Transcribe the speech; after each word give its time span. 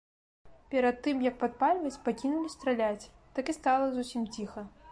Перад 0.71 0.95
тым 1.07 1.19
як 1.25 1.35
падпальваць, 1.43 2.01
пакінулі 2.07 2.53
страляць, 2.55 3.09
так 3.37 3.45
і 3.53 3.55
стала 3.59 3.85
зусім 3.99 4.21
ціха. 4.39 4.61